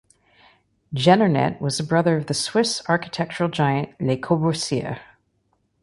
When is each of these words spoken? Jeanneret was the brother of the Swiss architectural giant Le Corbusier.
Jeanneret 0.95 1.61
was 1.61 1.77
the 1.77 1.83
brother 1.83 2.17
of 2.17 2.25
the 2.25 2.33
Swiss 2.33 2.81
architectural 2.89 3.49
giant 3.51 3.91
Le 4.01 4.17
Corbusier. 4.17 4.99